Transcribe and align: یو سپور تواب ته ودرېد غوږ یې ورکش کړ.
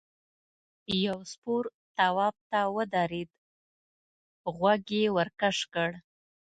یو 1.05 1.17
سپور 1.31 1.63
تواب 1.97 2.35
ته 2.49 2.59
ودرېد 2.75 3.29
غوږ 4.57 4.83
یې 4.99 5.05
ورکش 5.17 5.57
کړ. 5.73 5.91